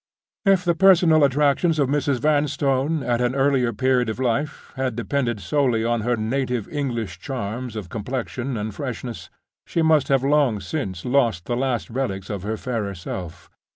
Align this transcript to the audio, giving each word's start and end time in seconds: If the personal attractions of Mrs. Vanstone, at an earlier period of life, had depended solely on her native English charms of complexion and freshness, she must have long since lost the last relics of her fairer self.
If 0.47 0.65
the 0.65 0.73
personal 0.73 1.23
attractions 1.23 1.77
of 1.77 1.87
Mrs. 1.87 2.19
Vanstone, 2.19 3.03
at 3.03 3.21
an 3.21 3.35
earlier 3.35 3.71
period 3.71 4.09
of 4.09 4.17
life, 4.19 4.73
had 4.75 4.95
depended 4.95 5.39
solely 5.39 5.85
on 5.85 6.01
her 6.01 6.17
native 6.17 6.67
English 6.69 7.19
charms 7.19 7.75
of 7.75 7.89
complexion 7.89 8.57
and 8.57 8.73
freshness, 8.73 9.29
she 9.67 9.83
must 9.83 10.07
have 10.07 10.23
long 10.23 10.59
since 10.59 11.05
lost 11.05 11.45
the 11.45 11.55
last 11.55 11.91
relics 11.91 12.31
of 12.31 12.41
her 12.41 12.57
fairer 12.57 12.95
self. 12.95 13.47